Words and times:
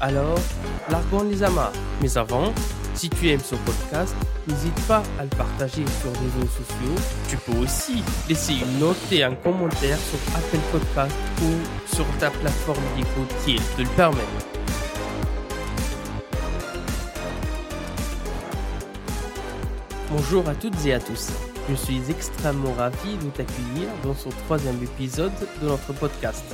Alors, 0.00 0.38
largons 0.90 1.24
les 1.24 1.42
amas. 1.42 1.72
Mais 2.00 2.16
avant, 2.16 2.52
si 2.94 3.10
tu 3.10 3.30
aimes 3.30 3.40
ce 3.40 3.56
podcast, 3.56 4.14
n'hésite 4.46 4.80
pas 4.86 5.02
à 5.18 5.24
le 5.24 5.30
partager 5.30 5.84
sur 6.00 6.12
les 6.12 6.18
réseaux 6.18 6.52
sociaux. 6.52 6.94
Tu 7.28 7.36
peux 7.38 7.58
aussi 7.58 8.04
laisser 8.28 8.54
une 8.54 8.78
note 8.78 8.96
et 9.10 9.24
un 9.24 9.34
commentaire 9.34 9.98
sur 9.98 10.18
Apple 10.36 10.58
Podcast 10.70 11.16
ou 11.42 11.94
sur 11.96 12.06
ta 12.20 12.30
plateforme 12.30 12.82
d'écoute 12.96 13.34
qui 13.44 13.56
te 13.56 13.82
le 13.82 13.88
permet. 13.96 14.22
Bonjour 20.12 20.48
à 20.48 20.54
toutes 20.54 20.86
et 20.86 20.94
à 20.94 21.00
tous. 21.00 21.30
Je 21.68 21.74
suis 21.74 22.00
extrêmement 22.08 22.72
ravi 22.72 23.16
de 23.16 23.30
t'accueillir 23.30 23.88
dans 24.04 24.14
ce 24.14 24.28
troisième 24.46 24.80
épisode 24.80 25.32
de 25.60 25.66
notre 25.66 25.92
podcast. 25.92 26.44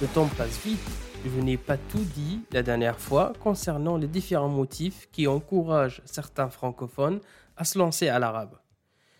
Le 0.00 0.06
temps 0.08 0.28
passe 0.36 0.58
vite 0.64 1.05
je 1.28 1.40
n'ai 1.40 1.56
pas 1.56 1.76
tout 1.76 2.04
dit 2.14 2.40
la 2.52 2.62
dernière 2.62 3.00
fois 3.00 3.32
concernant 3.40 3.96
les 3.96 4.06
différents 4.06 4.48
motifs 4.48 5.08
qui 5.10 5.26
encouragent 5.26 6.02
certains 6.04 6.48
francophones 6.48 7.20
à 7.56 7.64
se 7.64 7.78
lancer 7.78 8.08
à 8.08 8.18
l'arabe. 8.18 8.58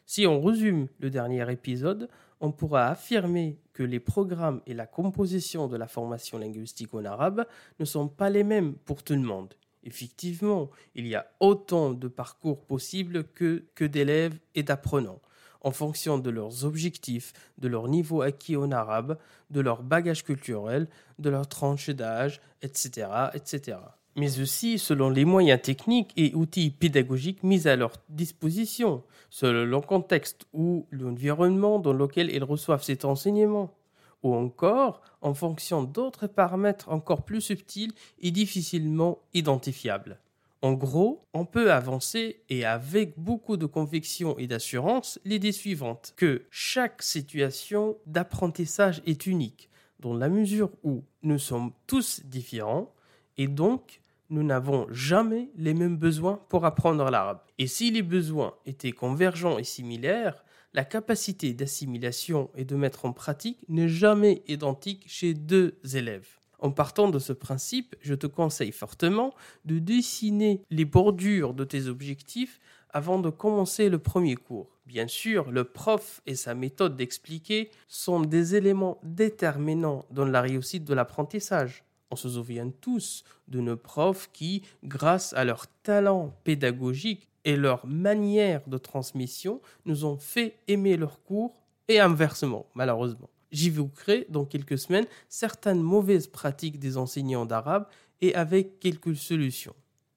Si 0.04 0.26
on 0.26 0.40
résume 0.40 0.88
le 1.00 1.10
dernier 1.10 1.50
épisode, 1.50 2.08
on 2.40 2.52
pourra 2.52 2.88
affirmer 2.88 3.58
que 3.72 3.82
les 3.82 3.98
programmes 3.98 4.60
et 4.66 4.74
la 4.74 4.86
composition 4.86 5.68
de 5.68 5.76
la 5.76 5.88
formation 5.88 6.38
linguistique 6.38 6.94
en 6.94 7.04
arabe 7.04 7.46
ne 7.80 7.84
sont 7.84 8.08
pas 8.08 8.30
les 8.30 8.44
mêmes 8.44 8.74
pour 8.74 9.02
tout 9.02 9.14
le 9.14 9.20
monde. 9.20 9.54
Effectivement, 9.82 10.70
il 10.94 11.06
y 11.06 11.14
a 11.14 11.26
autant 11.41 11.92
de 11.92 12.08
parcours 12.08 12.64
possibles 12.66 13.24
que, 13.24 13.64
d'élèves 13.84 14.38
et 14.54 14.62
d'apprenants 14.62 15.20
en 15.67 15.72
fonction 15.72 16.17
de 16.19 16.31
leurs 16.31 16.64
objectifs, 16.64 17.33
de 17.59 17.67
leur 17.67 17.89
niveau 17.89 18.22
acquis 18.22 18.56
en 18.56 18.70
arabe, 18.70 19.19
de 19.50 19.61
leur 19.61 19.83
bagage 19.83 20.22
culturel, 20.22 20.86
de 21.19 21.28
leur 21.28 21.48
tranche 21.48 21.91
d'âge, 21.91 22.41
etc., 22.62 23.09
etc. 23.34 23.78
Mais 24.14 24.39
aussi 24.39 24.78
selon 24.78 25.11
les 25.11 25.25
moyens 25.25 25.61
techniques 25.61 26.12
et 26.17 26.33
outils 26.37 26.70
pédagogiques 26.70 27.42
mis 27.42 27.67
à 27.67 27.75
leur 27.75 27.94
disposition, 28.09 29.03
selon 29.28 29.64
le 29.64 29.81
contexte 29.81 30.47
ou 30.53 30.87
l'environnement 30.92 31.81
dans 31.81 31.92
lequel 31.92 32.31
ils 32.31 32.44
reçoivent 32.44 32.84
cet 32.84 33.05
enseignement, 33.05 33.75
ou 34.22 34.37
encore 34.37 35.03
en 35.20 35.34
fonction 35.34 35.83
d'autres 35.83 36.28
paramètres 36.28 36.91
encore 36.91 37.25
plus 37.25 37.41
subtils 37.41 37.92
et 38.20 38.31
difficilement 38.31 39.19
identifiables. 39.34 40.20
En 40.67 40.72
gros, 40.72 41.28
on 41.33 41.45
peut 41.45 41.70
avancer 41.70 42.42
et 42.48 42.64
avec 42.64 43.17
beaucoup 43.17 43.56
de 43.56 43.67
conviction 43.67 44.36
et 44.36 44.48
d'assurance 44.48 45.20
l'idée 45.25 45.53
suivante, 45.53 46.12
que 46.17 46.45
chaque 46.50 47.05
situation 47.05 47.97
d'apprentissage 48.05 49.00
est 49.06 49.27
unique, 49.27 49.70
dans 50.00 50.12
la 50.12 50.28
mesure 50.28 50.72
où 50.83 51.05
nous 51.22 51.39
sommes 51.39 51.70
tous 51.87 52.20
différents 52.25 52.92
et 53.37 53.47
donc 53.47 54.00
nous 54.28 54.42
n'avons 54.42 54.89
jamais 54.91 55.50
les 55.56 55.72
mêmes 55.72 55.98
besoins 55.98 56.41
pour 56.48 56.64
apprendre 56.64 57.09
l'arabe. 57.12 57.42
Et 57.61 57.69
si 57.69 57.92
les 57.92 58.03
besoins 58.03 58.53
étaient 58.67 58.91
convergents 58.91 59.59
et 59.59 59.64
similaires, 59.64 60.42
la 60.75 60.84
capacité 60.84 61.55
d'assimilation 61.55 62.50
et 62.56 62.65
de 62.65 62.75
mettre 62.75 63.05
en 63.05 63.12
pratique 63.12 63.60
n'est 63.69 63.88
jamais 63.88 64.43
identique 64.49 65.05
chez 65.06 65.32
deux 65.32 65.78
élèves. 65.94 66.41
En 66.59 66.71
partant 66.71 67.09
de 67.09 67.19
ce 67.19 67.33
principe, 67.33 67.97
je 68.00 68.15
te 68.15 68.27
conseille 68.27 68.72
fortement 68.72 69.34
de 69.65 69.78
dessiner 69.78 70.62
les 70.71 70.84
bordures 70.84 71.55
de 71.55 71.65
tes 71.65 71.87
objectifs 71.87 72.61
avant 72.91 73.19
de 73.19 73.31
commencer 73.31 73.89
le 73.89 73.99
premier 73.99 74.37
cours. 74.37 74.78
Bien 74.87 75.09
sûr, 75.09 75.50
le 75.50 75.65
prof 75.65 76.22
et 76.27 76.34
sa 76.34 76.55
méthode 76.55 76.97
d'expliquer 76.97 77.71
sont 77.89 78.21
des 78.21 78.55
éléments 78.55 78.99
déterminants 79.03 80.06
dans 80.11 80.25
la 80.25 80.41
réussite 80.41 80.84
de 80.84 80.94
l'apprentissage. 80.94 81.84
On 82.11 82.17
se 82.17 82.28
souvient 82.28 82.71
tous 82.81 83.25
de 83.49 83.61
nos 83.61 83.77
profs 83.77 84.31
qui, 84.33 84.62
grâce 84.84 85.33
à 85.34 85.44
leur 85.44 85.67
talent 85.83 86.34
pédagogique 86.44 87.28
et 87.44 87.56
leur 87.56 87.87
manière 87.87 88.67
de 88.69 88.78
transmission, 88.78 89.61
nous 89.84 90.05
ont 90.05 90.17
fait 90.17 90.56
aimer 90.69 90.97
leurs 90.97 91.23
cours 91.23 91.62
et 91.88 92.00
inversement, 92.00 92.67
malheureusement. 92.75 93.28
J'évoquerai 93.56 94.27
dans 94.28 94.44
quelques 94.44 94.77
semaines 94.77 95.06
certaines 95.31 95.81
mauvaises 95.81 96.27
pratiques 96.27 96.78
des 96.78 96.99
enseignants 96.99 97.47
d'arabe 97.47 97.87
et 98.21 98.34
avec 98.34 98.81
quelques 98.81 99.17
solutions. 99.17 99.75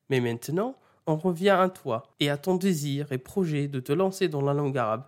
Mais 0.09 0.19
maintenant, 0.19 0.75
on 1.07 1.15
revient 1.15 1.57
à 1.57 1.69
toi 1.69 2.03
et 2.19 2.29
à 2.29 2.35
ton 2.35 2.55
désir 2.55 3.13
et 3.13 3.17
projet 3.17 3.69
de 3.69 3.79
te 3.79 3.93
lancer 3.93 4.27
dans 4.27 4.41
la 4.41 4.53
langue 4.53 4.77
arabe. 4.77 5.05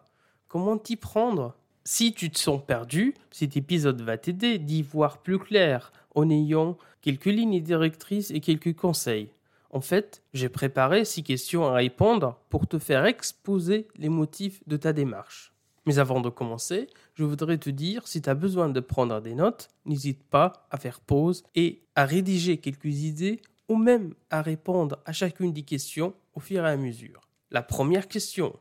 Comment 0.47 0.78
t'y 0.78 0.96
prendre? 0.96 1.58
Si 1.84 2.14
tu 2.14 2.30
te 2.31 2.40
sens 2.40 2.62
perdu, 2.66 3.16
cet 3.31 3.58
épisode 3.58 4.02
va 4.02 4.18
t'aider 4.18 4.59
d'y 4.59 4.81
voir 4.81 5.18
plus 5.18 5.38
clair 5.38 5.92
en 6.16 6.30
ayant 6.30 6.78
quelques 7.02 7.25
lignes 7.25 7.62
directrices 7.62 8.31
et 8.31 8.40
quelques 8.40 8.78
conseils. 8.78 9.28
En 9.72 9.81
fait, 9.81 10.24
j'ai 10.34 10.48
préparé 10.48 11.03
six 11.03 11.24
questions 11.24 11.66
à 11.66 11.74
répondre 11.74 12.40
pour 12.50 12.66
te 12.66 12.80
faire 12.80 13.03
exposer 13.03 13.90
les 13.98 14.09
motifs 14.09 14.66
de 14.68 14.78
ta 14.78 14.94
démarche. 14.94 15.52
Mais 15.86 15.97
avant 15.97 16.22
de 16.22 16.30
commencer, 16.30 16.88
je 17.16 17.24
voudrais 17.24 17.58
te 17.58 17.69
dire, 17.69 18.08
si 18.08 18.22
tu 18.22 18.30
as 18.30 18.36
besoin 18.36 18.69
de 18.69 18.80
prendre 18.80 19.19
des 19.19 19.34
notes, 19.34 19.69
n'hésite 19.86 20.24
pas 20.24 20.68
à 20.69 20.78
faire 20.78 21.00
pause 21.00 21.44
et 21.56 21.81
à 21.96 22.06
rédiger 22.06 22.58
quelques 22.58 22.86
idées 22.86 23.42
ou 23.68 23.75
même 23.75 24.14
à 24.30 24.42
répondre 24.42 25.00
à 25.06 25.12
chacune 25.12 25.53
des 25.53 25.64
questions 25.64 26.14
au 26.36 26.40
fur 26.40 26.66
et 26.66 26.69
à 26.69 26.78
mesure. 26.78 27.22
La 27.50 27.64
première 27.64 28.08
question. 28.08 28.59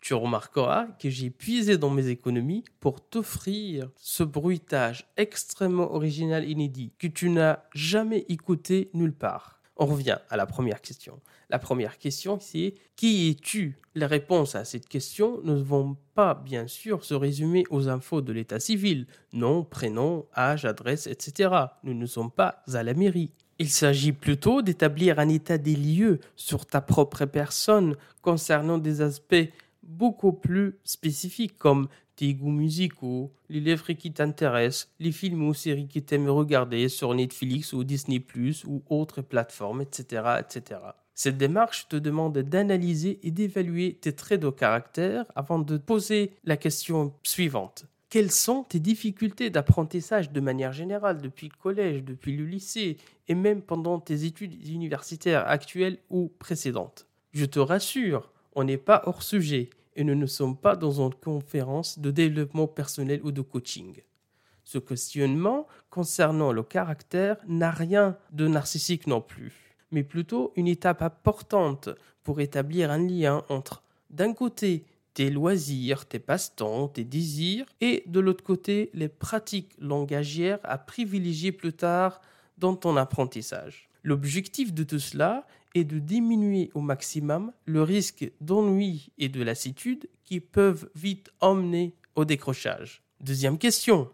Tu 0.00 0.14
remarqueras 0.14 0.86
que 0.98 1.10
j'ai 1.10 1.28
puisé 1.28 1.76
dans 1.76 1.90
mes 1.90 2.08
économies 2.08 2.64
pour 2.80 3.06
t'offrir 3.06 3.90
ce 3.96 4.22
bruitage 4.22 5.06
extrêmement 5.18 5.92
original 5.92 6.48
inédit 6.48 6.92
que 6.98 7.08
tu 7.08 7.28
n'as 7.28 7.58
jamais 7.74 8.24
écouté 8.30 8.90
nulle 8.94 9.12
part. 9.12 9.57
On 9.80 9.86
revient 9.86 10.18
à 10.28 10.36
la 10.36 10.44
première 10.44 10.80
question. 10.80 11.20
La 11.50 11.60
première 11.60 11.98
question, 11.98 12.38
c'est 12.40 12.74
qui 12.96 13.30
es-tu? 13.30 13.78
Les 13.94 14.06
réponses 14.06 14.56
à 14.56 14.64
cette 14.64 14.88
question 14.88 15.40
ne 15.44 15.54
vont 15.54 15.96
pas, 16.14 16.34
bien 16.34 16.66
sûr, 16.66 17.04
se 17.04 17.14
résumer 17.14 17.62
aux 17.70 17.88
infos 17.88 18.20
de 18.20 18.32
l'état 18.32 18.58
civil, 18.58 19.06
nom, 19.32 19.62
prénom, 19.62 20.26
âge, 20.36 20.64
adresse, 20.64 21.06
etc. 21.06 21.50
Nous 21.84 21.94
ne 21.94 22.06
sommes 22.06 22.32
pas 22.32 22.64
à 22.72 22.82
la 22.82 22.92
mairie. 22.92 23.30
Il 23.60 23.70
s'agit 23.70 24.12
plutôt 24.12 24.62
d'établir 24.62 25.20
un 25.20 25.28
état 25.28 25.58
des 25.58 25.76
lieux 25.76 26.18
sur 26.34 26.66
ta 26.66 26.80
propre 26.80 27.24
personne 27.24 27.96
concernant 28.20 28.78
des 28.78 29.00
aspects 29.00 29.48
beaucoup 29.84 30.32
plus 30.32 30.78
spécifiques 30.84 31.56
comme 31.56 31.88
tes 32.18 32.34
goûts 32.34 32.50
musicaux, 32.50 33.30
les 33.48 33.60
livres 33.60 33.92
qui 33.92 34.12
t'intéressent, 34.12 34.90
les 34.98 35.12
films 35.12 35.46
ou 35.46 35.54
séries 35.54 35.86
que 35.86 36.00
tu 36.00 36.14
aimes 36.16 36.28
regarder 36.28 36.88
sur 36.88 37.14
Netflix 37.14 37.72
ou 37.72 37.84
Disney⁇ 37.84 38.18
ou 38.66 38.82
autres 38.90 39.22
plateformes, 39.22 39.82
etc., 39.82 40.40
etc. 40.40 40.80
Cette 41.14 41.38
démarche 41.38 41.86
te 41.88 41.94
demande 41.94 42.36
d'analyser 42.38 43.20
et 43.22 43.30
d'évaluer 43.30 43.94
tes 44.00 44.16
traits 44.16 44.40
de 44.40 44.50
caractère 44.50 45.26
avant 45.36 45.60
de 45.60 45.76
poser 45.76 46.32
la 46.42 46.56
question 46.56 47.14
suivante. 47.22 47.86
Quelles 48.10 48.32
sont 48.32 48.64
tes 48.64 48.80
difficultés 48.80 49.50
d'apprentissage 49.50 50.32
de 50.32 50.40
manière 50.40 50.72
générale 50.72 51.20
depuis 51.20 51.46
le 51.46 51.62
collège, 51.62 52.02
depuis 52.02 52.36
le 52.36 52.46
lycée 52.46 52.96
et 53.28 53.36
même 53.36 53.62
pendant 53.62 54.00
tes 54.00 54.24
études 54.24 54.66
universitaires 54.66 55.46
actuelles 55.46 55.98
ou 56.10 56.32
précédentes? 56.40 57.06
Je 57.32 57.44
te 57.44 57.60
rassure, 57.60 58.32
on 58.56 58.64
n'est 58.64 58.76
pas 58.76 59.02
hors 59.06 59.22
sujet 59.22 59.70
et 59.98 60.04
nous 60.04 60.14
ne 60.14 60.26
sommes 60.26 60.56
pas 60.56 60.76
dans 60.76 61.02
une 61.02 61.12
conférence 61.12 61.98
de 61.98 62.12
développement 62.12 62.68
personnel 62.68 63.20
ou 63.24 63.32
de 63.32 63.42
coaching. 63.42 64.00
Ce 64.62 64.78
questionnement 64.78 65.66
concernant 65.90 66.52
le 66.52 66.62
caractère 66.62 67.36
n'a 67.48 67.72
rien 67.72 68.16
de 68.30 68.46
narcissique 68.46 69.08
non 69.08 69.20
plus, 69.20 69.74
mais 69.90 70.04
plutôt 70.04 70.52
une 70.54 70.68
étape 70.68 71.02
importante 71.02 71.88
pour 72.22 72.40
établir 72.40 72.92
un 72.92 73.04
lien 73.08 73.42
entre, 73.48 73.82
d'un 74.08 74.32
côté, 74.34 74.84
tes 75.14 75.30
loisirs, 75.30 76.06
tes 76.06 76.20
passe-temps, 76.20 76.86
tes 76.86 77.02
désirs, 77.02 77.66
et 77.80 78.04
de 78.06 78.20
l'autre 78.20 78.44
côté, 78.44 78.90
les 78.94 79.08
pratiques 79.08 79.72
langagières 79.80 80.60
à 80.62 80.78
privilégier 80.78 81.50
plus 81.50 81.72
tard 81.72 82.20
dans 82.56 82.76
ton 82.76 82.96
apprentissage. 82.96 83.88
L'objectif 84.04 84.72
de 84.72 84.84
tout 84.84 85.00
cela 85.00 85.44
de 85.84 85.98
diminuer 85.98 86.70
au 86.74 86.80
maximum 86.80 87.52
le 87.64 87.82
risque 87.82 88.30
d'ennui 88.40 89.10
et 89.18 89.28
de 89.28 89.42
lassitude 89.42 90.08
qui 90.24 90.40
peuvent 90.40 90.88
vite 90.94 91.30
emmener 91.40 91.94
au 92.14 92.24
décrochage. 92.24 93.02
Deuxième 93.20 93.58
question. 93.58 94.10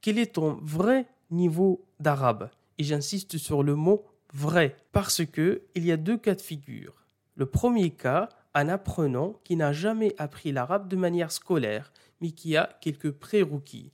quel 0.00 0.18
est 0.18 0.34
ton 0.34 0.58
vrai 0.62 1.06
niveau 1.30 1.84
d'arabe? 2.00 2.50
Et 2.78 2.84
j'insiste 2.84 3.38
sur 3.38 3.62
le 3.62 3.74
mot 3.74 4.04
vrai 4.32 4.76
parce 4.92 5.24
que 5.24 5.62
il 5.74 5.84
y 5.84 5.92
a 5.92 5.96
deux 5.96 6.16
cas 6.16 6.34
de 6.34 6.40
figure. 6.40 7.04
Le 7.34 7.46
premier 7.46 7.90
cas, 7.90 8.28
un 8.54 8.68
apprenant 8.68 9.34
qui 9.44 9.56
n'a 9.56 9.72
jamais 9.72 10.14
appris 10.18 10.52
l'arabe 10.52 10.88
de 10.88 10.96
manière 10.96 11.32
scolaire, 11.32 11.92
mais 12.20 12.30
qui 12.30 12.56
a 12.56 12.78
quelques 12.80 13.10
prérequis, 13.10 13.92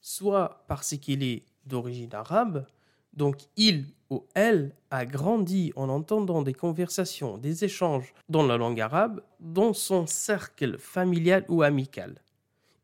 soit 0.00 0.64
parce 0.68 0.96
qu'il 0.96 1.22
est 1.24 1.44
d'origine 1.64 2.14
arabe, 2.14 2.66
donc 3.12 3.48
il 3.56 3.86
ou 4.10 4.24
elle 4.34 4.74
a 4.90 5.04
grandi 5.04 5.72
en 5.76 5.88
entendant 5.88 6.42
des 6.42 6.54
conversations, 6.54 7.38
des 7.38 7.64
échanges 7.64 8.14
dans 8.28 8.46
la 8.46 8.56
langue 8.56 8.80
arabe 8.80 9.22
dans 9.40 9.72
son 9.72 10.06
cercle 10.06 10.78
familial 10.78 11.44
ou 11.48 11.62
amical, 11.62 12.22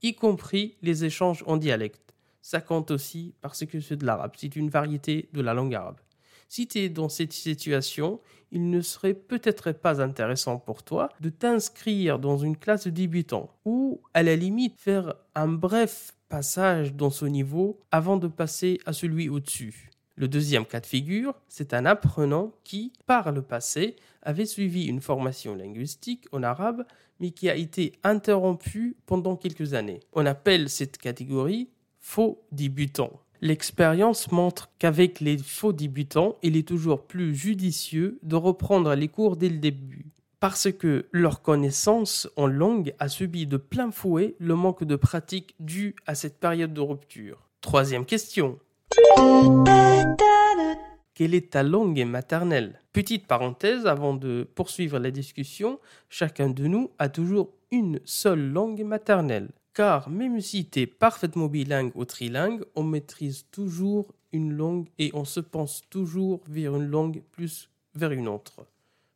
y 0.03 0.15
compris 0.15 0.77
les 0.83 1.05
échanges 1.05 1.45
en 1.47 1.57
dialecte. 1.57 2.15
Ça 2.41 2.61
compte 2.61 2.91
aussi 2.91 3.35
parce 3.41 3.65
que 3.65 3.81
c'est 3.81 3.97
de 3.97 4.05
l'arabe, 4.05 4.33
c'est 4.37 4.57
une 4.57 4.71
variété 4.71 5.29
de 5.33 5.41
la 5.41 5.55
langue 5.55 5.75
arabe. 5.75 6.01
Si 6.49 6.67
tu 6.67 6.81
es 6.81 6.89
dans 6.91 7.09
cette 7.09 7.33
situation, 7.33 8.21
il 8.51 8.69
ne 8.69 8.83
serait 8.83 9.15
peut-être 9.15 9.73
pas 9.73 10.03
intéressant 10.03 10.59
pour 10.59 10.83
toi 10.83 11.09
de 11.21 11.31
t'inscrire 11.31 12.19
dans 12.19 12.37
une 12.37 12.59
classe 12.59 12.85
de 12.85 12.91
débutants 12.91 13.49
ou 13.65 14.03
à 14.13 14.23
la 14.23 14.37
limite 14.37 14.79
faire 14.79 15.15
un 15.35 15.49
bref 15.49 16.13
passage 16.29 16.95
dans 16.95 17.09
ce 17.09 17.25
niveau 17.25 17.81
avant 17.91 18.19
de 18.19 18.29
passer 18.29 18.81
à 18.85 18.93
celui 18.93 19.31
au-dessus. 19.31 19.92
Le 20.15 20.29
deuxième 20.29 20.67
cas 20.67 20.81
de 20.81 20.87
figure, 20.87 21.35
c'est 21.49 21.73
un 21.73 21.87
apprenant 21.87 22.53
qui, 22.65 22.93
par 23.07 23.33
le 23.33 23.43
passé, 23.43 23.97
avait 24.23 24.47
suivi 24.47 24.87
une 24.87 25.01
formation 25.01 25.55
linguistique 25.55 26.27
en 26.33 26.43
arabe, 26.43 26.85
mais 27.19 27.31
qui 27.31 27.49
a 27.49 27.57
été 27.57 27.93
interrompue 28.03 28.97
pendant 29.07 29.37
quelques 29.37 29.75
années. 29.75 30.01
On 30.13 30.27
appelle 30.27 30.69
cette 30.69 30.99
catégorie 30.99 31.71
faux 31.99 32.43
débutant. 32.53 33.21
L'expérience 33.41 34.31
montre 34.31 34.71
qu'avec 34.79 35.21
les 35.21 35.39
faux 35.39 35.73
débutants, 35.73 36.37
il 36.43 36.57
est 36.57 36.67
toujours 36.67 37.07
plus 37.07 37.35
judicieux 37.35 38.19
de 38.23 38.37
reprendre 38.37 38.95
les 38.95 39.09
cours 39.09 39.37
dès 39.37 39.49
le 39.49 39.59
début, 39.59 40.07
parce 40.39 40.71
que 40.71 41.07
leur 41.11 41.43
connaissance 41.43 42.29
en 42.37 42.47
langue 42.47 42.95
a 42.99 43.09
subi 43.09 43.47
de 43.47 43.57
plein 43.57 43.91
fouet 43.91 44.37
le 44.39 44.55
manque 44.55 44.85
de 44.85 44.95
pratique 44.97 45.55
dû 45.59 45.97
à 46.07 46.15
cette 46.15 46.39
période 46.39 46.75
de 46.75 46.81
rupture. 46.81 47.49
Troisième 47.63 48.05
question. 48.05 48.59
Quelle 51.15 51.35
est 51.35 51.51
ta 51.51 51.63
langue 51.63 52.05
maternelle? 52.05 52.81
Petite 52.93 53.27
parenthèse 53.27 53.87
avant 53.87 54.15
de 54.15 54.49
poursuivre 54.55 54.99
la 54.99 55.11
discussion, 55.11 55.79
chacun 56.09 56.49
de 56.49 56.67
nous 56.67 56.91
a 56.99 57.09
toujours 57.09 57.51
une 57.71 58.01
seule 58.05 58.51
langue 58.53 58.83
maternelle. 58.83 59.51
Car 59.75 60.11
même 60.11 60.41
si 60.41 60.67
tu 60.67 60.81
es 60.81 60.87
parfaitement 60.87 61.47
bilingue 61.47 61.93
ou 61.95 62.05
trilingue, 62.05 62.65
on 62.75 62.83
maîtrise 62.83 63.47
toujours 63.51 64.13
une 64.33 64.53
langue 64.53 64.89
et 64.99 65.11
on 65.15 65.25
se 65.25 65.41
pense 65.41 65.83
toujours 65.91 66.41
vers 66.49 66.75
une 66.77 66.89
langue 66.89 67.23
plus 67.31 67.71
vers 67.95 68.11
une 68.13 68.29
autre. 68.29 68.67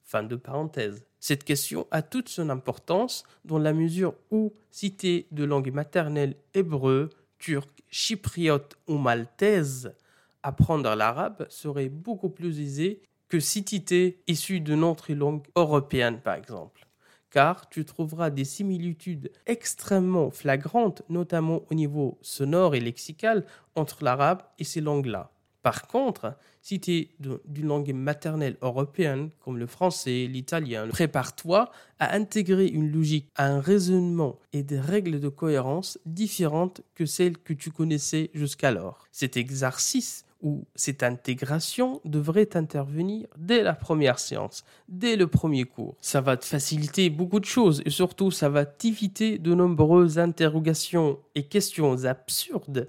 Fin 0.02 0.22
de 0.22 0.36
parenthèse. 0.36 1.04
Cette 1.18 1.44
question 1.44 1.86
a 1.90 2.02
toute 2.02 2.28
son 2.28 2.50
importance 2.50 3.24
dans 3.44 3.58
la 3.58 3.72
mesure 3.72 4.14
où 4.30 4.52
si 4.70 4.94
de 5.32 5.44
langue 5.44 5.72
maternelle 5.72 6.36
hébreu, 6.54 7.10
turc, 7.38 7.75
chypriote 7.96 8.76
ou 8.86 8.98
maltaise, 8.98 9.94
apprendre 10.42 10.94
l'arabe 10.94 11.46
serait 11.48 11.88
beaucoup 11.88 12.28
plus 12.28 12.60
aisé 12.60 13.00
que 13.28 13.40
si 13.40 13.64
tu 13.64 13.76
étais 13.76 14.22
issu 14.26 14.60
d'une 14.60 14.84
autre 14.84 15.12
langue 15.14 15.46
européenne 15.56 16.20
par 16.20 16.34
exemple 16.34 16.86
car 17.30 17.68
tu 17.68 17.84
trouveras 17.84 18.30
des 18.30 18.44
similitudes 18.44 19.30
extrêmement 19.44 20.30
flagrantes, 20.30 21.02
notamment 21.10 21.62
au 21.70 21.74
niveau 21.74 22.18
sonore 22.22 22.74
et 22.74 22.80
lexical, 22.80 23.44
entre 23.74 24.04
l'arabe 24.04 24.42
et 24.58 24.64
ces 24.64 24.80
langues-là. 24.80 25.30
Par 25.66 25.88
contre, 25.88 26.36
si 26.62 26.78
tu 26.78 26.92
es 26.92 27.10
d'une 27.18 27.66
langue 27.66 27.92
maternelle 27.92 28.56
européenne, 28.62 29.30
comme 29.40 29.58
le 29.58 29.66
français, 29.66 30.28
l'italien, 30.30 30.86
prépare-toi 30.86 31.72
à 31.98 32.14
intégrer 32.14 32.68
une 32.68 32.92
logique, 32.92 33.28
un 33.36 33.58
raisonnement 33.58 34.38
et 34.52 34.62
des 34.62 34.78
règles 34.78 35.18
de 35.18 35.28
cohérence 35.28 35.98
différentes 36.06 36.82
que 36.94 37.04
celles 37.04 37.36
que 37.36 37.52
tu 37.52 37.72
connaissais 37.72 38.30
jusqu'alors. 38.32 39.08
Cet 39.10 39.36
exercice 39.36 40.24
où 40.40 40.64
cette 40.76 41.02
intégration 41.02 42.00
devrait 42.04 42.56
intervenir 42.56 43.26
dès 43.36 43.64
la 43.64 43.72
première 43.72 44.20
séance, 44.20 44.64
dès 44.88 45.16
le 45.16 45.26
premier 45.26 45.64
cours. 45.64 45.96
Ça 46.00 46.20
va 46.20 46.36
te 46.36 46.44
faciliter 46.44 47.10
beaucoup 47.10 47.40
de 47.40 47.44
choses 47.44 47.82
et 47.84 47.90
surtout 47.90 48.30
ça 48.30 48.48
va 48.48 48.66
t'éviter 48.66 49.38
de 49.38 49.52
nombreuses 49.52 50.20
interrogations 50.20 51.18
et 51.34 51.42
questions 51.42 52.04
absurdes 52.04 52.86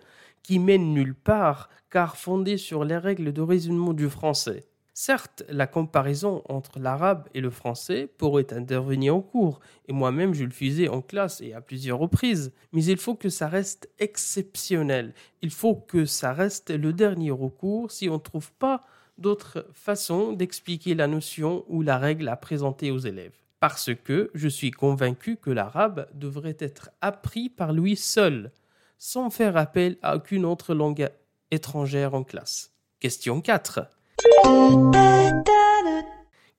qui 0.48 0.60
mènent 0.60 0.94
nulle 0.94 1.14
part 1.14 1.68
car 1.90 2.16
fondées 2.16 2.56
sur 2.56 2.86
les 2.86 2.98
règles 2.98 3.34
de 3.34 3.42
raisonnement 3.42 3.92
du 3.92 4.10
français. 4.10 4.64
Certes, 4.94 5.44
la 5.50 5.68
comparaison 5.68 6.42
entre 6.48 6.80
l'arabe 6.80 7.28
et 7.34 7.42
le 7.42 7.50
français 7.50 8.10
pourrait 8.18 8.54
intervenir 8.54 9.14
en 9.14 9.22
cours, 9.22 9.60
et 9.90 9.94
moi-même 9.94 10.34
je 10.34 10.46
le 10.46 10.52
faisais 10.52 10.88
en 10.88 11.02
classe 11.02 11.42
et 11.42 11.54
à 11.54 11.60
plusieurs 11.60 12.00
reprises, 12.00 12.54
mais 12.72 12.86
il 12.86 12.96
faut 12.96 13.16
que 13.16 13.28
ça 13.28 13.50
reste 13.50 13.90
exceptionnel. 14.00 15.14
Il 15.42 15.52
faut 15.52 15.76
que 15.76 16.06
ça 16.06 16.32
reste 16.32 16.70
le 16.70 16.94
dernier 16.94 17.32
recours 17.32 17.92
si 17.92 18.08
on 18.08 18.14
ne 18.14 18.20
trouve 18.20 18.54
pas 18.54 18.86
d'autre 19.18 19.68
façon 19.74 20.32
d'expliquer 20.32 20.96
la 20.96 21.08
notion 21.08 21.66
ou 21.68 21.82
la 21.82 21.98
règle 21.98 22.30
à 22.30 22.38
présenter 22.38 22.90
aux 22.90 23.00
élèves. 23.00 23.36
Parce 23.60 23.94
que 23.94 24.32
je 24.34 24.48
suis 24.48 24.72
convaincu 24.72 25.36
que 25.36 25.52
l'arabe 25.52 26.08
devrait 26.14 26.58
être 26.58 26.90
appris 27.02 27.50
par 27.50 27.74
lui 27.74 27.98
seul, 27.98 28.54
sans 28.98 29.30
faire 29.30 29.58
appel 29.58 29.98
à 30.02 30.16
aucune 30.16 30.46
autre 30.46 30.74
langue 30.74 31.10
étrangère 31.52 32.14
en 32.14 32.24
classe. 32.24 32.72
Question 33.00 33.42
4. 33.42 33.90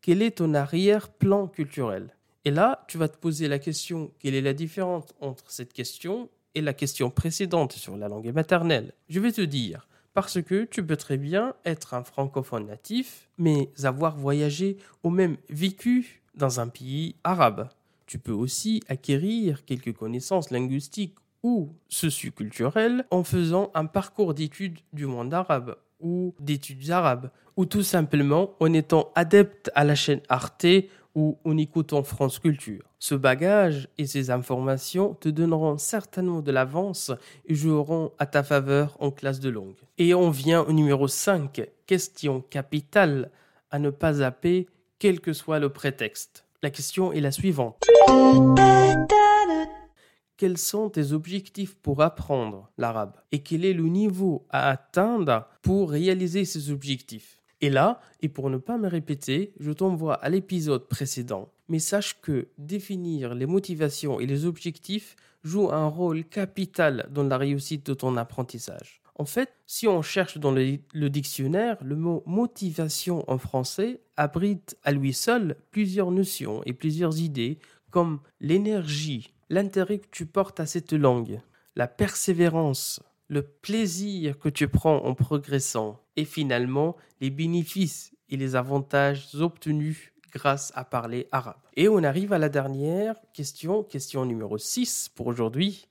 Quel 0.01 0.23
est 0.23 0.39
ton 0.39 0.55
arrière-plan 0.55 1.49
culturel? 1.49 2.15
Et 2.45 2.51
là, 2.51 2.85
tu 2.89 2.97
vas 2.97 3.09
te 3.09 3.19
poser 3.19 3.49
la 3.49 3.59
question, 3.59 4.13
quelle 4.21 4.35
est 4.35 4.41
la 4.41 4.55
différence 4.55 5.05
entre 5.21 5.51
cette 5.51 5.73
question 5.73 6.31
et 6.55 6.61
la 6.61 6.73
question 6.73 7.11
précédente 7.11 7.73
sur 7.73 7.97
la 7.97 8.09
langue 8.09 8.33
maternelle? 8.33 8.95
Je 9.09 9.21
vais 9.21 9.33
te 9.33 9.41
dire, 9.41 9.89
parce 10.15 10.41
que 10.41 10.65
tu 10.65 10.87
peux 10.87 10.97
très 10.97 11.17
bien 11.17 11.55
être 11.65 11.95
un 11.95 12.05
francophone 12.05 12.67
natif, 12.67 13.29
mais 13.37 13.71
avoir 13.83 14.17
voyagé 14.17 14.79
ou 15.03 15.11
même 15.11 15.37
vécu 15.51 16.23
dans 16.35 16.61
un 16.61 16.69
pays 16.69 17.17
arabe. 17.25 17.69
Tu 18.07 18.19
peux 18.19 18.33
aussi 18.33 18.83
acquérir 18.89 19.65
quelques 19.67 19.93
connaissances 19.93 20.51
linguistiques 20.51 21.17
ou 21.43 21.71
socioculturelles 21.89 23.05
en 23.11 23.25
faisant 23.25 23.71
un 23.75 23.87
parcours 23.87 24.35
d'études 24.35 24.79
du 24.93 25.07
monde 25.07 25.33
arabe 25.33 25.77
ou 26.01 26.35
d'études 26.39 26.91
arabes, 26.91 27.31
ou 27.57 27.67
tout 27.67 27.83
simplement 27.83 28.55
en 28.61 28.73
étant 28.73 29.11
adepte 29.15 29.71
à 29.75 29.85
la 29.85 29.95
chaîne 29.95 30.21
Arte 30.29 30.67
ou 31.15 31.39
en 31.45 31.57
écoutant 31.57 32.05
France 32.05 32.39
Culture. 32.39 32.85
Ce 33.01 33.15
bagage 33.15 33.89
et 33.99 34.07
ces 34.07 34.31
informations 34.31 35.15
te 35.15 35.29
donneront 35.29 35.79
certainement 35.79 36.41
de 36.41 36.53
l'avance 36.53 37.11
et 37.47 37.55
joueront 37.55 38.13
à 38.19 38.27
ta 38.27 38.45
faveur 38.45 38.97
en 39.01 39.11
classe 39.11 39.41
de 39.41 39.49
langue. 39.49 39.79
Et 39.99 40.15
on 40.15 40.31
vient 40.31 40.63
au 40.63 40.73
numéro 40.73 41.09
5, 41.09 41.69
question 41.87 42.43
capitale 42.43 43.31
à 43.71 43.79
ne 43.79 43.91
pas 43.91 44.15
zapper 44.15 44.69
quel 44.99 45.21
que 45.21 45.33
soit 45.33 45.59
le 45.59 45.71
prétexte. 45.71 46.45
La 46.63 46.71
question 46.71 47.13
est 47.13 47.21
la 47.21 47.33
suivante 47.33 47.77
quels 50.39 50.57
sont 50.57 50.89
tes 50.89 51.13
objectifs 51.13 51.75
pour 51.75 52.01
apprendre 52.01 52.71
l'arabe 52.79 53.17
et 53.33 53.41
quel 53.41 53.65
est 53.65 53.75
le 53.75 53.89
niveau 53.89 54.47
à 54.49 54.71
atteindre 54.71 55.47
pour 55.61 55.91
réaliser 55.91 56.47
ces 56.47 56.71
objectifs. 56.71 57.43
Et 57.61 57.71
là, 57.71 58.01
et 58.23 58.29
pour 58.29 58.49
ne 58.49 58.57
pas 58.57 58.79
me 58.79 58.89
répéter, 58.89 59.53
je 59.59 59.73
t'envoie 59.73 60.15
à 60.15 60.29
l'épisode 60.29 60.89
précédent, 60.89 61.51
mais 61.69 61.81
sache 61.81 62.21
que 62.23 62.49
définir 62.57 63.35
les 63.35 63.47
motivations 63.47 64.21
et 64.21 64.27
les 64.27 64.47
objectifs 64.47 65.17
joue 65.43 65.71
un 65.71 65.87
rôle 65.87 66.25
capital 66.25 67.09
dans 67.11 67.25
la 67.25 67.37
réussite 67.37 67.85
de 67.87 67.95
ton 67.95 68.17
apprentissage. 68.17 69.03
En 69.17 69.25
fait, 69.25 69.51
si 69.67 69.89
on 69.89 70.03
cherche 70.03 70.39
dans 70.39 70.53
le, 70.53 70.79
le, 70.95 71.11
dictionnaire, 71.11 71.77
le 71.83 71.97
mot 71.97 72.23
motivation 72.27 73.29
en 73.29 73.39
français 73.39 74.01
abrite 74.17 74.77
à 74.85 74.93
lui 74.93 75.13
seul 75.13 75.57
plusieurs 75.73 76.13
notions 76.13 76.63
et 76.65 76.73
plusieurs 76.73 77.19
idées 77.19 77.59
comme 77.91 78.21
l'énergie, 78.41 79.33
l'intérêt 79.51 79.99
que 79.99 80.09
tu 80.11 80.27
portes 80.27 80.61
à 80.61 80.67
cette 80.67 80.93
langue, 80.93 81.41
la 81.77 81.87
persévérance, 81.87 83.01
le 83.29 83.43
plaisir 83.43 84.39
que 84.39 84.49
tu 84.49 84.69
prends 84.69 85.05
en 85.05 85.15
progressant 85.15 86.01
et 86.17 86.25
finalement 86.25 86.97
les 87.21 87.31
bénéfices 87.31 88.13
et 88.31 88.37
les 88.37 88.57
avantages 88.57 89.35
obtenus 89.35 90.13
grâce 90.33 90.73
à 90.75 90.85
parler 90.85 91.29
arabe. 91.33 91.57
Et 91.77 91.89
on 91.89 92.03
arrive 92.03 92.33
à 92.33 92.39
la 92.39 92.49
dernière 92.49 93.17
question, 93.33 93.83
question 93.83 94.25
numéro 94.25 94.59
6 94.59 95.11
pour 95.15 95.27
aujourd'hui. 95.27 95.87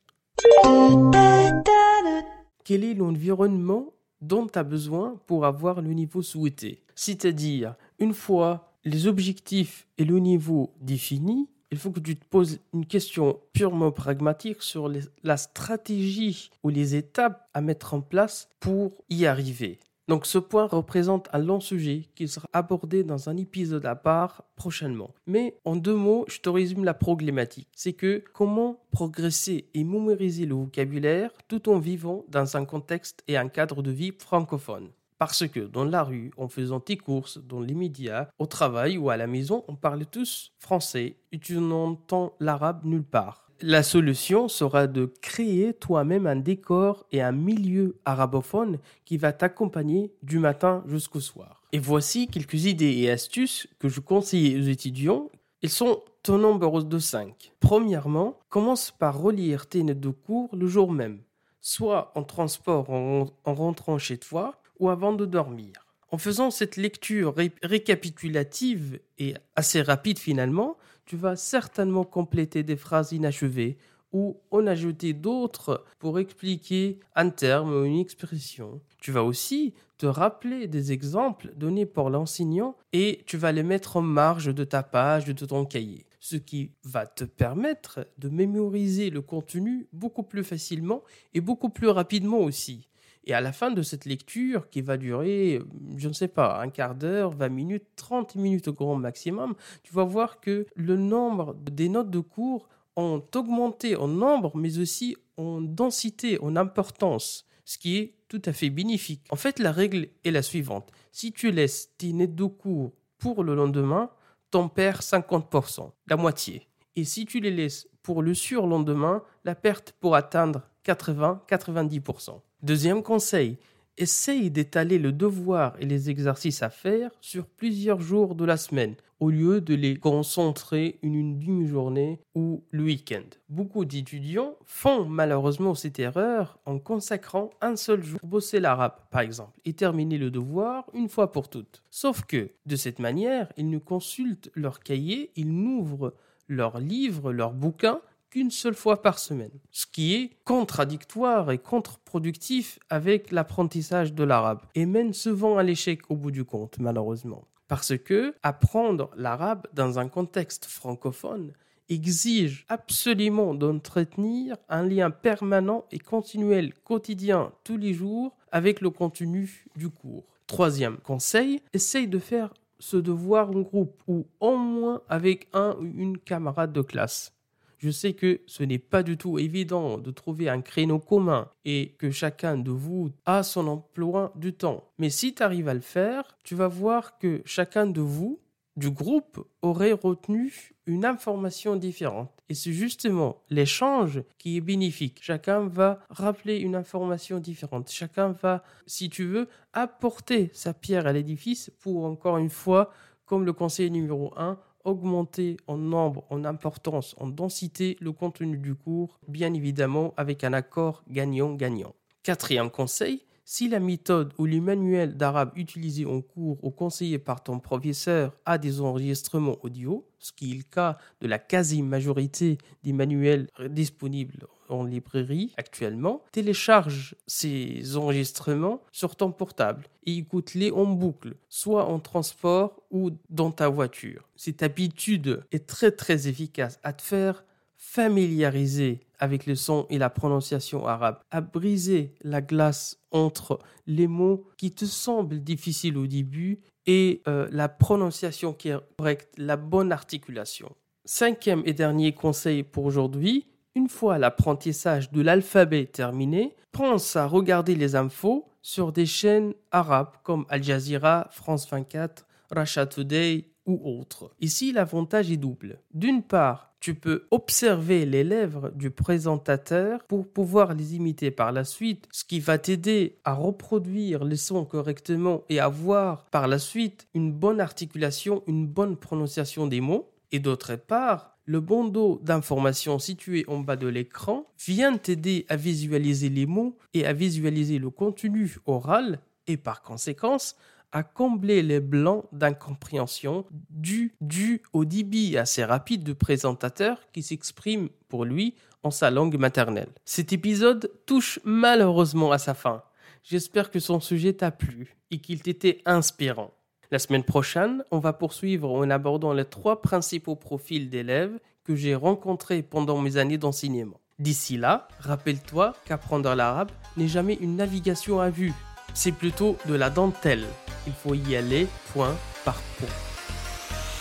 Quel 2.63 2.83
est 2.83 2.93
l'environnement 2.93 3.93
dont 4.21 4.47
tu 4.47 4.59
as 4.59 4.63
besoin 4.63 5.19
pour 5.25 5.45
avoir 5.45 5.81
le 5.81 5.93
niveau 5.93 6.21
souhaité? 6.21 6.83
C'est-à-dire, 6.95 7.75
une 7.99 8.13
fois 8.13 8.73
les 8.83 9.07
objectifs 9.07 9.87
et 9.97 10.05
le 10.05 10.19
niveau 10.19 10.73
définis, 10.81 11.49
il 11.71 11.77
faut 11.77 11.91
que 11.91 11.99
tu 11.99 12.15
te 12.15 12.25
poses 12.25 12.59
une 12.73 12.85
question 12.85 13.39
purement 13.53 13.91
pragmatique 13.91 14.61
sur 14.61 14.91
la 15.23 15.37
stratégie 15.37 16.49
ou 16.63 16.69
les 16.69 16.95
étapes 16.95 17.47
à 17.53 17.61
mettre 17.61 17.93
en 17.93 18.01
place 18.01 18.49
pour 18.59 18.93
y 19.09 19.25
arriver. 19.25 19.79
Donc 20.07 20.25
ce 20.25 20.37
point 20.37 20.67
représente 20.67 21.27
un 21.33 21.39
long 21.39 21.59
sujet 21.59 22.03
qui 22.15 22.29
sera 22.29 22.47
abordé 22.53 23.03
dans 23.03 23.27
un 23.27 23.35
épisode 23.35 23.85
à 23.85 23.95
part 23.95 24.45
prochainement. 24.55 25.13
Mais 25.25 25.57
en 25.65 25.75
deux 25.75 25.95
mots, 25.95 26.23
je 26.29 26.39
te 26.39 26.47
résume 26.47 26.85
la 26.85 26.93
problématique. 26.93 27.67
C'est 27.75 27.91
que 27.91 28.23
comment 28.33 28.79
progresser 28.91 29.69
et 29.73 29.83
mémoriser 29.83 30.45
le 30.45 30.55
vocabulaire 30.55 31.31
tout 31.49 31.67
en 31.67 31.79
vivant 31.79 32.23
dans 32.29 32.55
un 32.55 32.63
contexte 32.63 33.21
et 33.27 33.35
un 33.35 33.49
cadre 33.49 33.83
de 33.83 33.91
vie 33.91 34.13
francophone. 34.17 34.91
Parce 35.17 35.47
que 35.47 35.59
dans 35.59 35.85
la 35.85 36.03
rue, 36.03 36.31
en 36.37 36.47
faisant 36.47 36.79
tes 36.79 36.97
courses, 36.97 37.39
dans 37.39 37.61
les 37.61 37.73
médias, 37.73 38.27
au 38.37 38.45
travail 38.45 38.97
ou 38.97 39.09
à 39.09 39.17
la 39.17 39.27
maison, 39.27 39.63
on 39.67 39.75
parle 39.75 40.05
tous 40.05 40.53
français 40.59 41.17
et 41.31 41.39
tu 41.39 41.57
n'entends 41.57 42.33
l'arabe 42.39 42.85
nulle 42.85 43.03
part. 43.03 43.47
La 43.61 43.81
solution 43.81 44.47
sera 44.47 44.85
de 44.85 45.11
créer 45.21 45.73
toi-même 45.73 46.27
un 46.27 46.35
décor 46.35 47.07
et 47.11 47.23
un 47.23 47.31
milieu 47.31 47.97
arabophone 48.05 48.77
qui 49.03 49.17
va 49.17 49.33
t'accompagner 49.33 50.13
du 50.21 50.37
matin 50.37 50.83
jusqu'au 50.85 51.19
soir. 51.19 51.63
Et 51.71 51.79
voici 51.79 52.27
quelques 52.27 52.65
idées 52.65 52.97
et 52.97 53.09
astuces 53.09 53.67
que 53.79 53.89
je 53.89 53.99
conseille 53.99 54.59
aux 54.59 54.65
étudiants. 54.65 55.31
Ils 55.63 55.71
sont 55.71 56.03
au 56.29 56.37
nombre 56.37 56.83
de 56.83 56.99
5. 56.99 57.53
Premièrement, 57.59 58.37
commence 58.49 58.91
par 58.91 59.19
relire 59.19 59.67
tes 59.67 59.81
notes 59.81 59.99
de 59.99 60.09
cours 60.09 60.55
le 60.55 60.67
jour 60.67 60.91
même, 60.91 61.21
soit 61.61 62.11
en 62.15 62.23
transport 62.23 62.89
en, 62.89 63.27
rentrant 63.45 63.97
chez 63.97 64.17
toi 64.17 64.61
ou 64.79 64.89
avant 64.89 65.13
de 65.13 65.25
dormir. 65.25 65.87
En 66.09 66.17
faisant 66.17 66.51
cette 66.51 66.77
lecture 66.77 67.35
récapitulative 67.63 68.99
et 69.17 69.33
assez 69.55 69.81
rapide 69.81 70.19
finalement, 70.19 70.77
tu 71.05 71.17
vas 71.17 71.35
certainement 71.35 72.05
compléter 72.05 72.63
des 72.63 72.77
phrases 72.77 73.11
inachevées 73.11 73.77
ou 74.13 74.39
en 74.51 74.67
ajouter 74.67 75.13
d'autres 75.13 75.83
pour 75.99 76.17
expliquer 76.17 76.99
un 77.15 77.29
terme 77.29 77.73
ou 77.73 77.83
une 77.83 77.99
expression. 77.99 78.81
Tu 79.01 79.11
vas 79.11 79.23
aussi 79.23 79.73
te 79.97 80.05
rappeler 80.05 80.67
des 80.67 80.91
exemples 80.91 81.51
donnés 81.55 81.85
par 81.85 82.09
l'enseignant 82.09 82.77
et 82.93 83.23
tu 83.25 83.37
vas 83.37 83.51
les 83.51 83.63
mettre 83.63 83.97
en 83.97 84.01
marge 84.01 84.53
de 84.53 84.63
ta 84.63 84.83
page, 84.83 85.25
de 85.25 85.45
ton 85.45 85.65
cahier. 85.65 86.05
Ce 86.19 86.35
qui 86.35 86.71
va 86.83 87.05
te 87.05 87.23
permettre 87.23 88.07
de 88.17 88.29
mémoriser 88.29 89.09
le 89.09 89.21
contenu 89.21 89.87
beaucoup 89.91 90.23
plus 90.23 90.43
facilement 90.43 91.03
et 91.33 91.41
beaucoup 91.41 91.69
plus 91.69 91.89
rapidement 91.89 92.39
aussi. 92.39 92.87
Et 93.27 93.33
à 93.33 93.41
la 93.41 93.51
fin 93.51 93.71
de 93.71 93.81
cette 93.81 94.05
lecture, 94.05 94.69
qui 94.69 94.81
va 94.81 94.95
durer, 94.95 95.61
je 95.97 96.07
ne 96.07 96.13
sais 96.13 96.29
pas, 96.29 96.61
un 96.61 96.69
quart 96.69 96.95
d'heure, 96.95 97.31
20 97.31 97.49
minutes, 97.49 97.83
30 97.97 98.35
minutes 98.35 98.69
au 98.69 98.73
grand 98.73 98.95
maximum, 98.95 99.53
tu 99.83 99.93
vas 99.93 100.05
voir 100.05 100.39
que 100.39 100.65
le 100.75 100.95
nombre 100.95 101.53
des 101.69 101.89
notes 101.89 102.09
de 102.09 102.21
cours 102.21 102.69
ont 102.95 103.21
augmenté 103.35 103.97
en 103.97 104.07
nombre, 104.07 104.55
mais 104.55 104.79
aussi 104.79 105.17
en 105.35 105.59
densité, 105.59 106.39
en 106.41 106.55
importance, 106.55 107.45
ce 107.65 107.77
qui 107.77 107.97
est 107.97 108.13
tout 108.29 108.41
à 108.45 108.53
fait 108.53 108.69
bénéfique. 108.69 109.25
En 109.29 109.35
fait, 109.35 109.59
la 109.59 109.73
règle 109.73 110.07
est 110.23 110.31
la 110.31 110.41
suivante. 110.41 110.89
Si 111.11 111.33
tu 111.33 111.51
laisses 111.51 111.91
tes 111.97 112.13
notes 112.13 112.33
de 112.33 112.45
cours 112.45 112.93
pour 113.17 113.43
le 113.43 113.55
lendemain, 113.55 114.09
t'en 114.51 114.69
perds 114.69 115.01
50%, 115.01 115.91
la 116.07 116.15
moitié. 116.15 116.65
Et 116.95 117.03
si 117.03 117.25
tu 117.25 117.41
les 117.41 117.51
laisses 117.51 117.89
pour 118.03 118.21
le 118.21 118.33
surlendemain, 118.33 119.21
la 119.43 119.53
perte 119.53 119.93
pourra 119.99 120.19
atteindre 120.19 120.61
80-90%. 120.87 122.39
Deuxième 122.63 123.03
conseil, 123.03 123.57
essaye 123.97 124.51
d'étaler 124.51 124.99
le 124.99 125.11
devoir 125.11 125.75
et 125.79 125.85
les 125.85 126.09
exercices 126.09 126.63
à 126.63 126.69
faire 126.69 127.11
sur 127.19 127.45
plusieurs 127.45 127.99
jours 127.99 128.35
de 128.35 128.45
la 128.45 128.57
semaine 128.57 128.95
au 129.19 129.31
lieu 129.31 129.61
de 129.61 129.73
les 129.73 129.97
concentrer 129.97 130.99
en 131.03 131.07
une 131.07 131.39
demi-journée 131.39 132.19
ou 132.35 132.63
le 132.69 132.83
week-end. 132.83 133.23
Beaucoup 133.49 133.83
d'étudiants 133.83 134.55
font 134.65 135.05
malheureusement 135.05 135.73
cette 135.73 135.99
erreur 135.99 136.59
en 136.65 136.77
consacrant 136.77 137.49
un 137.61 137.75
seul 137.75 138.03
jour 138.03 138.19
pour 138.19 138.29
bosser 138.29 138.59
l'arabe, 138.59 138.93
par 139.09 139.21
exemple, 139.21 139.59
et 139.65 139.73
terminer 139.73 140.19
le 140.19 140.29
devoir 140.29 140.85
une 140.93 141.09
fois 141.09 141.31
pour 141.31 141.49
toutes. 141.49 141.83
Sauf 141.89 142.25
que, 142.25 142.51
de 142.67 142.75
cette 142.75 142.99
manière, 142.99 143.51
ils 143.57 143.69
ne 143.69 143.79
consultent 143.79 144.51
leur 144.53 144.81
cahier, 144.81 145.31
ils 145.35 145.51
n'ouvrent 145.51 146.13
leurs 146.47 146.79
livres, 146.79 147.33
leurs 147.33 147.53
bouquins 147.53 148.01
qu'une 148.29 148.51
seule 148.51 148.75
fois 148.75 149.01
par 149.01 149.19
semaine, 149.19 149.59
ce 149.71 149.85
qui 149.85 150.15
est 150.15 150.31
contradictoire 150.43 151.51
et 151.51 151.57
contre-productif 151.57 152.79
avec 152.89 153.31
l'apprentissage 153.31 154.13
de 154.13 154.23
l'arabe 154.23 154.61
et 154.75 154.85
mène 154.85 155.13
souvent 155.13 155.57
à 155.57 155.63
l'échec 155.63 156.01
au 156.09 156.15
bout 156.15 156.31
du 156.31 156.43
compte, 156.43 156.79
malheureusement. 156.79 157.47
Parce 157.67 157.97
que 157.97 158.33
apprendre 158.43 159.09
l'arabe 159.15 159.67
dans 159.73 159.99
un 159.99 160.07
contexte 160.07 160.65
francophone 160.65 161.53
exige 161.89 162.65
absolument 162.69 163.53
d'entretenir 163.53 164.57
un 164.69 164.83
lien 164.83 165.11
permanent 165.11 165.85
et 165.91 165.99
continuel, 165.99 166.73
quotidien, 166.73 167.51
tous 167.63 167.77
les 167.77 167.93
jours, 167.93 168.35
avec 168.51 168.81
le 168.81 168.89
contenu 168.89 169.65
du 169.75 169.89
cours. 169.89 170.25
Troisième 170.47 170.97
conseil, 170.97 171.61
essaye 171.73 172.07
de 172.07 172.19
faire 172.19 172.53
ce 172.79 172.97
devoir 172.97 173.49
en 173.49 173.61
groupe 173.61 174.01
ou 174.07 174.27
au 174.39 174.55
moins 174.55 175.01
avec 175.09 175.47
un 175.53 175.75
ou 175.79 175.85
une 175.85 176.17
camarade 176.17 176.73
de 176.73 176.81
classe. 176.81 177.33
Je 177.77 177.91
sais 177.91 178.13
que 178.13 178.41
ce 178.47 178.63
n'est 178.63 178.79
pas 178.79 179.03
du 179.03 179.17
tout 179.17 179.37
évident 179.37 179.97
de 179.97 180.11
trouver 180.11 180.49
un 180.49 180.61
créneau 180.61 180.99
commun 180.99 181.49
et 181.63 181.95
que 181.99 182.09
chacun 182.09 182.57
de 182.57 182.71
vous 182.71 183.11
a 183.25 183.43
son 183.43 183.67
emploi 183.67 184.33
du 184.35 184.53
temps. 184.53 184.83
Mais 184.97 185.09
si 185.09 185.35
tu 185.35 185.43
arrives 185.43 185.67
à 185.67 185.73
le 185.73 185.81
faire, 185.81 186.37
tu 186.43 186.55
vas 186.55 186.67
voir 186.67 187.17
que 187.19 187.41
chacun 187.45 187.85
de 187.85 188.01
vous, 188.01 188.39
du 188.77 188.89
groupe, 188.89 189.45
aurait 189.61 189.91
retenu 189.91 190.73
une 190.85 191.05
information 191.05 191.75
différente. 191.75 192.31
Et 192.49 192.53
c'est 192.53 192.73
justement 192.73 193.43
l'échange 193.49 194.23
qui 194.37 194.57
est 194.57 194.61
bénéfique. 194.61 195.19
Chacun 195.21 195.67
va 195.67 195.99
rappeler 196.09 196.57
une 196.57 196.75
information 196.75 197.39
différente. 197.39 197.89
Chacun 197.89 198.31
va, 198.31 198.63
si 198.85 199.09
tu 199.09 199.25
veux, 199.25 199.47
apporter 199.73 200.49
sa 200.53 200.73
pierre 200.73 201.07
à 201.07 201.13
l'édifice 201.13 201.71
pour, 201.79 202.05
encore 202.05 202.37
une 202.37 202.49
fois, 202.49 202.91
comme 203.25 203.45
le 203.45 203.53
conseil 203.53 203.91
numéro 203.91 204.33
1, 204.37 204.57
augmenter 204.87 205.57
en 205.67 205.77
nombre, 205.77 206.25
en 206.29 206.45
importance, 206.45 207.13
en 207.19 207.27
densité 207.27 207.97
le 207.99 208.13
contenu 208.13 208.57
du 208.57 208.73
cours, 208.73 209.19
bien 209.27 209.53
évidemment 209.53 210.13
avec 210.17 210.43
un 210.43 210.53
accord 210.53 211.03
gagnant-gagnant. 211.09 211.93
Quatrième 212.23 212.71
conseil, 212.71 213.26
si 213.49 213.69
la 213.69 213.79
méthode 213.79 214.33
ou 214.37 214.45
les 214.45 214.59
manuels 214.59 215.15
d'arabe 215.15 215.53
utilisés 215.55 216.05
en 216.05 216.19
cours 216.19 216.61
ou 216.61 216.69
conseillés 216.69 217.17
par 217.17 217.41
ton 217.41 217.59
professeur 217.59 218.35
a 218.45 218.57
des 218.57 218.81
enregistrements 218.81 219.57
audio, 219.63 220.05
ce 220.19 220.33
qui 220.33 220.51
est 220.51 220.57
le 220.57 220.63
cas 220.63 220.97
de 221.21 221.27
la 221.27 221.39
quasi-majorité 221.39 222.57
des 222.83 222.91
manuels 222.91 223.47
disponibles 223.69 224.47
en 224.67 224.83
librairie 224.83 225.53
actuellement, 225.55 226.23
télécharge 226.33 227.15
ces 227.25 227.95
enregistrements 227.95 228.81
sur 228.91 229.15
ton 229.15 229.31
portable 229.31 229.85
et 230.05 230.17
écoute-les 230.17 230.71
en 230.71 230.83
boucle, 230.85 231.37
soit 231.47 231.85
en 231.85 231.99
transport 231.99 232.83
ou 232.91 233.11
dans 233.29 233.51
ta 233.51 233.69
voiture. 233.69 234.27
Cette 234.35 234.61
habitude 234.61 235.41
est 235.53 235.67
très 235.67 235.91
très 235.91 236.27
efficace 236.27 236.79
à 236.83 236.91
te 236.91 237.01
faire 237.01 237.45
familiariser 237.77 239.06
avec 239.19 239.45
le 239.45 239.55
son 239.55 239.85
et 239.89 239.97
la 239.97 240.09
prononciation 240.09 240.85
arabe, 240.85 241.19
à 241.31 241.41
briser 241.41 242.13
la 242.21 242.41
glace 242.41 242.99
entre 243.11 243.59
les 243.85 244.07
mots 244.07 244.45
qui 244.57 244.71
te 244.71 244.85
semblent 244.85 245.39
difficiles 245.43 245.97
au 245.97 246.07
début 246.07 246.59
et 246.85 247.21
euh, 247.27 247.47
la 247.51 247.69
prononciation 247.69 248.53
qui 248.53 248.69
est 248.69 248.77
correcte, 248.97 249.33
la 249.37 249.57
bonne 249.57 249.91
articulation. 249.91 250.75
Cinquième 251.05 251.63
et 251.65 251.73
dernier 251.73 252.13
conseil 252.13 252.63
pour 252.63 252.85
aujourd'hui, 252.85 253.47
une 253.75 253.89
fois 253.89 254.17
l'apprentissage 254.17 255.11
de 255.11 255.21
l'alphabet 255.21 255.85
terminé, 255.85 256.55
pense 256.71 257.15
à 257.15 257.25
regarder 257.27 257.75
les 257.75 257.95
infos 257.95 258.47
sur 258.61 258.91
des 258.91 259.05
chaînes 259.05 259.53
arabes 259.71 260.15
comme 260.23 260.45
Al 260.49 260.63
Jazeera, 260.63 261.27
France 261.31 261.69
24, 261.69 262.25
Russia 262.51 262.85
Today 262.85 263.49
ou 263.65 263.79
autres. 263.83 264.31
Ici, 264.39 264.71
l'avantage 264.71 265.31
est 265.31 265.37
double. 265.37 265.79
D'une 265.93 266.23
part, 266.23 266.66
tu 266.79 266.95
peux 266.95 267.27
observer 267.31 268.05
les 268.05 268.23
lèvres 268.23 268.71
du 268.71 268.91
présentateur 268.91 270.03
pour 270.07 270.27
pouvoir 270.27 270.73
les 270.73 270.95
imiter 270.95 271.31
par 271.31 271.51
la 271.51 271.63
suite, 271.63 272.07
ce 272.11 272.23
qui 272.23 272.39
va 272.39 272.57
t'aider 272.57 273.17
à 273.23 273.33
reproduire 273.33 274.23
les 274.23 274.37
sons 274.37 274.65
correctement 274.65 275.43
et 275.49 275.59
avoir 275.59 276.25
par 276.25 276.47
la 276.47 276.59
suite 276.59 277.07
une 277.13 277.31
bonne 277.31 277.59
articulation, 277.59 278.43
une 278.47 278.67
bonne 278.67 278.95
prononciation 278.95 279.67
des 279.67 279.81
mots. 279.81 280.11
Et 280.31 280.39
d'autre 280.39 280.75
part, 280.75 281.37
le 281.45 281.61
bandeau 281.61 282.19
d'informations 282.23 282.99
situé 282.99 283.45
en 283.47 283.59
bas 283.59 283.77
de 283.77 283.87
l'écran 283.87 284.45
vient 284.65 284.97
t'aider 284.97 285.45
à 285.47 285.55
visualiser 285.55 286.29
les 286.29 286.45
mots 286.45 286.77
et 286.93 287.05
à 287.05 287.13
visualiser 287.13 287.79
le 287.79 287.89
contenu 287.89 288.57
oral 288.65 289.21
et 289.47 289.55
par 289.55 289.81
conséquence 289.81 290.57
à 290.91 291.03
combler 291.03 291.61
les 291.61 291.79
blancs 291.79 292.25
d'incompréhension 292.31 293.45
dû, 293.69 294.15
dû 294.21 294.61
au 294.73 294.85
débit 294.85 295.37
assez 295.37 295.63
rapide 295.63 296.03
du 296.03 296.15
présentateur 296.15 296.99
qui 297.11 297.23
s'exprime 297.23 297.89
pour 298.09 298.25
lui 298.25 298.55
en 298.83 298.91
sa 298.91 299.11
langue 299.11 299.37
maternelle. 299.37 299.89
Cet 300.05 300.33
épisode 300.33 300.91
touche 301.05 301.39
malheureusement 301.43 302.31
à 302.31 302.37
sa 302.37 302.53
fin. 302.53 302.83
J'espère 303.23 303.71
que 303.71 303.79
son 303.79 303.99
sujet 303.99 304.33
t'a 304.33 304.51
plu 304.51 304.95
et 305.11 305.19
qu'il 305.19 305.41
t'était 305.41 305.81
inspirant. 305.85 306.53
La 306.89 306.99
semaine 306.99 307.23
prochaine, 307.23 307.83
on 307.91 307.99
va 307.99 308.13
poursuivre 308.13 308.71
en 308.71 308.89
abordant 308.89 309.33
les 309.33 309.43
trois 309.43 309.81
principaux 309.81 310.37
profils 310.37 310.89
d'élèves 310.89 311.37
que 311.65 311.75
j'ai 311.75 311.95
rencontrés 311.95 312.63
pendant 312.63 313.01
mes 313.01 313.17
années 313.17 313.37
d'enseignement. 313.37 313.99
D'ici 314.19 314.57
là, 314.57 314.87
rappelle-toi 314.99 315.73
qu'apprendre 315.85 316.33
l'arabe 316.33 316.71
n'est 316.95 317.09
jamais 317.09 317.35
une 317.35 317.57
navigation 317.57 318.21
à 318.21 318.29
vue, 318.29 318.53
c'est 318.93 319.11
plutôt 319.11 319.57
de 319.67 319.75
la 319.75 319.89
dentelle. 319.89 320.45
Il 320.87 320.93
faut 320.93 321.13
y 321.13 321.35
aller 321.35 321.67
point 321.93 322.15
par 322.45 322.55
point. 322.79 322.87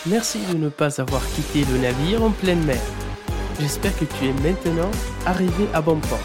Merci 0.05 0.39
de 0.51 0.57
ne 0.57 0.69
pas 0.69 1.01
avoir 1.01 1.21
quitté 1.35 1.65
le 1.65 1.79
navire 1.79 2.23
en 2.23 2.31
pleine 2.31 2.63
mer. 2.63 2.79
J'espère 3.59 3.93
que 3.97 4.05
tu 4.05 4.27
es 4.27 4.33
maintenant 4.33 4.89
arrivé 5.25 5.67
à 5.73 5.81
bon 5.81 5.99
port. 5.99 6.17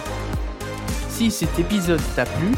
Si 1.09 1.33
cet 1.33 1.59
épisode 1.59 2.01
t'a 2.15 2.27
plu, 2.27 2.53